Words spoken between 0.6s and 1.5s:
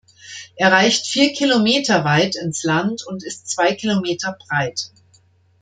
reicht vier